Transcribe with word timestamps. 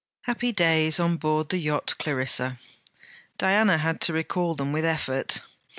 Happy 0.23 0.51
days 0.51 0.99
on 0.99 1.15
board 1.15 1.49
the 1.49 1.59
yacht 1.59 1.93
Clarissa! 1.99 2.57
Diana 3.37 3.77
had 3.77 4.01
to 4.01 4.11
recall 4.13 4.55
them 4.55 4.71
with 4.71 4.83
effort. 4.83 5.41